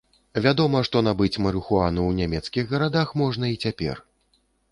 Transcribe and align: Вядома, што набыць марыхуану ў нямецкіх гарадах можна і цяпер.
Вядома, 0.43 0.79
што 0.87 1.01
набыць 1.07 1.41
марыхуану 1.47 2.01
ў 2.05 2.11
нямецкіх 2.21 2.73
гарадах 2.73 3.13
можна 3.23 3.45
і 3.57 3.61
цяпер. 3.67 3.95